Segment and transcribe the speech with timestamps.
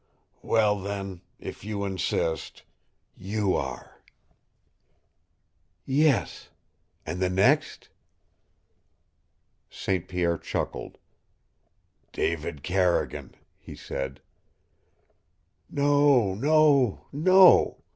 [0.41, 2.63] "Well, then, if you insist
[3.15, 4.01] YOU are."
[5.85, 6.49] "Yes.
[7.05, 7.89] And the next?"
[9.69, 10.07] St.
[10.07, 10.97] Pierre chuckled.
[12.11, 14.21] "David Carrigan," he said.
[15.69, 17.83] "No, no, no!